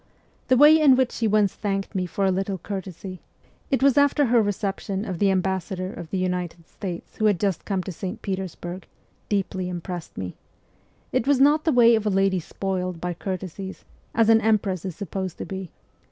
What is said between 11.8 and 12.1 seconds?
of a